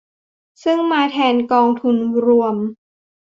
[0.63, 1.95] ซึ่งมาแทนกองทุน
[2.25, 2.55] รวม